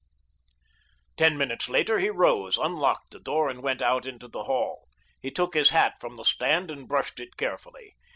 [1.15, 4.87] Ten minutes later he rose, unlocked the door and went out into the hall.
[5.19, 7.93] He took his hat from the stand and brushed it carefully.